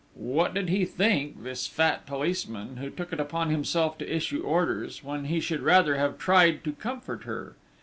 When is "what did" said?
0.15-0.69